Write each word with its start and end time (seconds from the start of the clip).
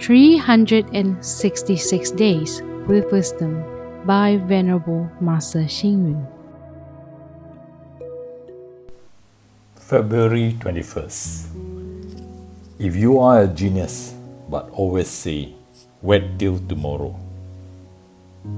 366 0.00 2.10
Days 2.12 2.62
with 2.88 3.12
Wisdom 3.12 3.62
by 4.04 4.36
Venerable 4.36 5.08
Master 5.20 5.62
Hsing. 5.62 6.26
February 9.76 10.56
21st. 10.58 11.46
If 12.78 12.96
you 12.96 13.20
are 13.20 13.42
a 13.42 13.46
genius 13.46 14.14
but 14.48 14.70
always 14.70 15.08
say, 15.08 15.52
wait 16.00 16.38
till 16.38 16.58
tomorrow, 16.66 17.14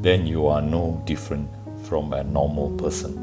then 0.01 0.27
you 0.27 0.47
are 0.47 0.63
no 0.63 1.03
different 1.05 1.51
from 1.85 2.13
a 2.13 2.25
normal 2.25 2.71
person. 2.79 3.19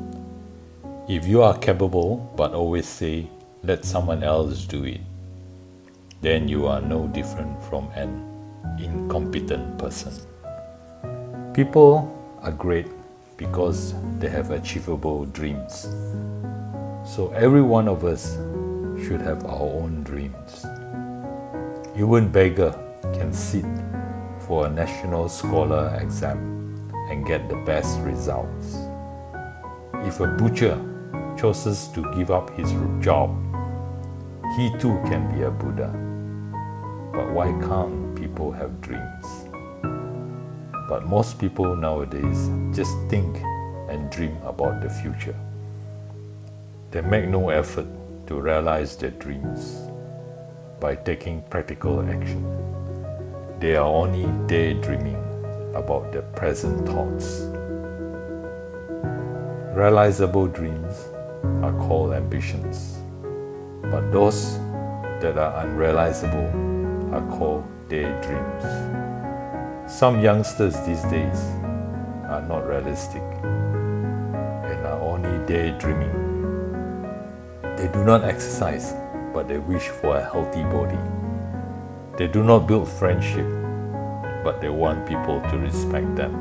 If 1.07 1.25
you 1.25 1.41
are 1.41 1.57
capable 1.57 2.31
but 2.35 2.53
always 2.53 2.87
say, 2.87 3.27
let 3.63 3.85
someone 3.85 4.23
else 4.23 4.65
do 4.65 4.83
it, 4.83 5.01
then 6.21 6.47
you 6.47 6.67
are 6.67 6.81
no 6.81 7.07
different 7.07 7.61
from 7.63 7.89
an 7.95 8.31
incompetent 8.79 9.77
person. 9.77 10.13
People 11.53 12.07
are 12.41 12.51
great 12.51 12.87
because 13.37 13.95
they 14.19 14.29
have 14.29 14.51
achievable 14.51 15.25
dreams. 15.25 15.89
So 17.03 17.33
every 17.35 17.63
one 17.63 17.87
of 17.87 18.05
us 18.05 18.37
should 19.03 19.21
have 19.21 19.45
our 19.45 19.61
own 19.81 20.03
dreams. 20.03 20.65
Even 21.95 22.25
a 22.25 22.29
beggar 22.29 22.71
can 23.13 23.33
sit 23.33 23.65
for 24.47 24.67
a 24.67 24.69
national 24.69 25.27
scholar 25.27 25.97
exam 25.99 26.37
and 27.09 27.25
get 27.25 27.49
the 27.49 27.55
best 27.65 27.99
results. 28.01 28.77
If 30.05 30.19
a 30.19 30.27
butcher 30.27 30.79
chooses 31.37 31.87
to 31.89 32.01
give 32.15 32.29
up 32.29 32.49
his 32.51 32.71
job, 33.03 33.35
he 34.55 34.69
too 34.77 34.99
can 35.05 35.35
be 35.35 35.43
a 35.43 35.51
Buddha. 35.51 36.10
But 37.21 37.33
why 37.33 37.51
can't 37.61 38.15
people 38.15 38.51
have 38.51 38.81
dreams? 38.81 39.25
But 40.89 41.05
most 41.05 41.37
people 41.37 41.75
nowadays 41.75 42.49
just 42.75 42.91
think 43.09 43.37
and 43.89 44.09
dream 44.09 44.35
about 44.43 44.81
the 44.81 44.89
future. 44.89 45.35
They 46.89 47.01
make 47.01 47.27
no 47.27 47.49
effort 47.49 47.85
to 48.25 48.41
realize 48.41 48.97
their 48.97 49.11
dreams 49.11 49.77
by 50.79 50.95
taking 50.95 51.43
practical 51.43 52.01
action. 52.09 52.41
They 53.59 53.75
are 53.75 53.85
only 53.85 54.25
daydreaming 54.47 55.21
about 55.75 56.11
their 56.11 56.23
present 56.23 56.87
thoughts. 56.87 57.41
Realizable 59.77 60.47
dreams 60.47 61.05
are 61.61 61.77
called 61.85 62.13
ambitions, 62.13 62.97
but 63.91 64.11
those 64.11 64.57
that 65.21 65.37
are 65.37 65.63
unrealizable 65.63 66.71
are 67.11 67.37
called 67.37 67.63
daydreams. 67.89 68.63
Some 69.91 70.21
youngsters 70.21 70.79
these 70.85 71.03
days 71.03 71.39
are 72.29 72.41
not 72.47 72.65
realistic 72.65 73.21
and 73.43 74.85
are 74.85 75.01
only 75.01 75.45
daydreaming. 75.45 76.15
They 77.75 77.89
do 77.91 78.05
not 78.05 78.23
exercise, 78.23 78.93
but 79.33 79.47
they 79.49 79.57
wish 79.57 79.89
for 79.89 80.17
a 80.17 80.23
healthy 80.23 80.63
body. 80.63 80.99
They 82.17 82.27
do 82.27 82.43
not 82.43 82.67
build 82.67 82.87
friendship, 82.87 83.47
but 84.43 84.61
they 84.61 84.69
want 84.69 85.07
people 85.07 85.41
to 85.49 85.57
respect 85.57 86.15
them. 86.15 86.33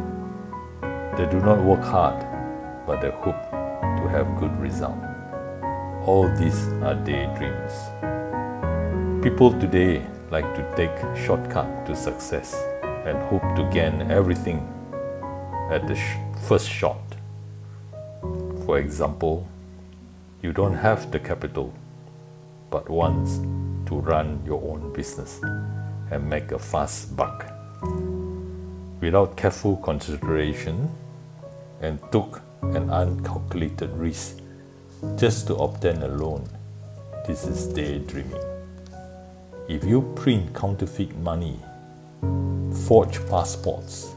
They 1.17 1.27
do 1.27 1.41
not 1.41 1.65
work 1.65 1.83
hard, 1.83 2.25
but 2.87 3.01
they 3.01 3.11
hope 3.11 3.41
to 3.51 4.09
have 4.09 4.39
good 4.39 4.57
result. 4.61 4.99
All 6.07 6.29
these 6.37 6.69
are 6.85 6.95
daydreams. 6.95 7.73
People 9.25 9.53
today 9.59 10.07
like 10.31 10.55
to 10.55 10.63
take 10.77 10.97
shortcut 11.27 11.85
to 11.87 11.97
success 11.97 12.55
and 13.05 13.19
hope 13.25 13.43
to 13.57 13.69
gain 13.73 14.11
everything 14.11 14.61
at 15.71 15.87
the 15.89 15.97
sh- 15.97 16.17
first 16.47 16.69
shot. 16.69 17.01
For 18.65 18.79
example, 18.79 19.49
you 20.43 20.53
don't 20.53 20.75
have 20.75 21.11
the 21.11 21.19
capital, 21.19 21.75
but 22.71 22.89
wants 22.89 23.39
to 23.87 23.97
run 23.97 24.41
your 24.47 24.63
own 24.63 24.93
business 24.93 25.41
and 26.11 26.29
make 26.31 26.53
a 26.53 26.59
fast 26.59 27.17
buck. 27.17 27.47
Without 29.01 29.37
careful 29.37 29.77
consideration 29.79 30.91
and 31.81 31.99
took 32.13 32.41
an 32.63 32.89
uncalculated 32.91 33.91
risk 33.97 34.39
just 35.17 35.47
to 35.49 35.57
obtain 35.57 36.03
a 36.03 36.09
loan, 36.09 36.47
this 37.27 37.45
is 37.45 37.67
daydreaming. 37.67 38.60
If 39.71 39.85
you 39.85 40.03
print 40.17 40.53
counterfeit 40.53 41.17
money, 41.19 41.57
forge 42.89 43.25
passports, 43.29 44.17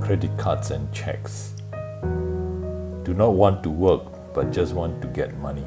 credit 0.00 0.30
cards, 0.38 0.70
and 0.70 0.92
checks, 0.92 1.54
do 3.02 3.12
not 3.12 3.30
want 3.30 3.64
to 3.64 3.68
work 3.68 4.04
but 4.32 4.52
just 4.52 4.72
want 4.72 5.02
to 5.02 5.08
get 5.08 5.36
money, 5.38 5.66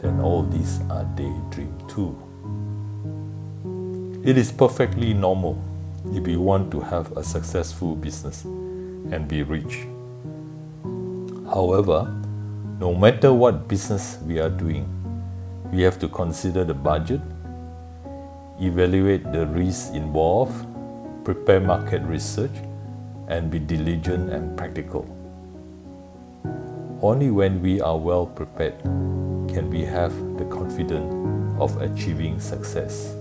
then 0.00 0.20
all 0.20 0.42
these 0.42 0.80
are 0.88 1.04
daydream 1.16 1.76
too. 1.86 2.16
It 4.24 4.38
is 4.38 4.50
perfectly 4.50 5.12
normal 5.12 5.62
if 6.14 6.26
you 6.26 6.40
want 6.40 6.70
to 6.70 6.80
have 6.80 7.14
a 7.14 7.22
successful 7.22 7.94
business 7.94 8.44
and 8.44 9.28
be 9.28 9.42
rich. 9.42 9.80
However, 11.44 12.10
no 12.80 12.94
matter 12.94 13.34
what 13.34 13.68
business 13.68 14.16
we 14.24 14.38
are 14.38 14.48
doing, 14.48 14.88
we 15.70 15.82
have 15.82 15.98
to 15.98 16.08
consider 16.08 16.64
the 16.64 16.72
budget, 16.72 17.20
evaluate 18.62 19.30
the 19.32 19.46
risks 19.46 19.90
involved, 19.90 20.54
prepare 21.24 21.60
market 21.60 22.02
research, 22.02 22.54
and 23.28 23.50
be 23.50 23.58
diligent 23.58 24.30
and 24.30 24.56
practical. 24.56 25.04
Only 27.02 27.30
when 27.30 27.60
we 27.60 27.80
are 27.80 27.98
well 27.98 28.26
prepared 28.26 28.78
can 29.50 29.68
we 29.70 29.82
have 29.82 30.12
the 30.38 30.44
confidence 30.44 31.12
of 31.60 31.80
achieving 31.82 32.38
success. 32.38 33.14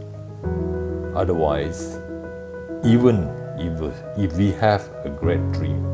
Otherwise, 1.16 1.98
even 2.86 3.28
if, 3.58 4.34
we 4.38 4.52
have 4.54 4.82
a 5.04 5.10
great 5.10 5.42
dream 5.52 5.86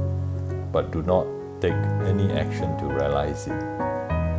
but 0.72 0.92
do 0.92 1.02
not 1.04 1.26
take 1.60 1.74
any 2.06 2.32
action 2.34 2.78
to 2.78 2.86
realize 2.86 3.48
it, 3.48 3.64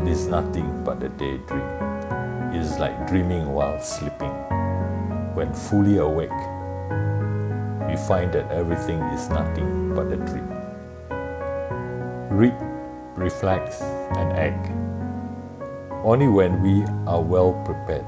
it 0.02 0.08
is 0.08 0.26
nothing 0.26 0.84
but 0.84 1.02
a 1.02 1.08
daydream. 1.08 1.68
It 2.52 2.60
is 2.60 2.78
like 2.78 3.08
dreaming 3.08 3.52
while 3.52 3.80
sleeping. 3.80 4.37
When 5.38 5.54
fully 5.54 5.98
awake, 5.98 6.34
we 7.86 7.94
find 8.08 8.32
that 8.32 8.50
everything 8.50 9.00
is 9.14 9.28
nothing 9.28 9.94
but 9.94 10.10
a 10.10 10.16
dream. 10.16 10.50
Read, 12.28 12.56
reflect, 13.14 13.80
and 14.18 14.32
act. 14.32 14.68
Only 16.02 16.26
when 16.26 16.60
we 16.60 16.82
are 17.06 17.22
well 17.22 17.52
prepared 17.64 18.04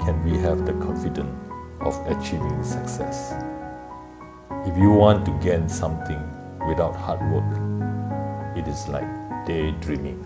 can 0.00 0.24
we 0.24 0.38
have 0.38 0.64
the 0.64 0.72
confidence 0.72 1.36
of 1.80 1.94
achieving 2.06 2.64
success. 2.64 3.34
If 4.64 4.74
you 4.78 4.90
want 4.90 5.26
to 5.26 5.32
gain 5.40 5.68
something 5.68 6.22
without 6.66 6.96
hard 6.96 7.20
work, 7.30 8.56
it 8.56 8.66
is 8.66 8.88
like 8.88 9.06
daydreaming. 9.44 10.24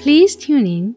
Please 0.00 0.34
tune 0.36 0.66
in, 0.66 0.96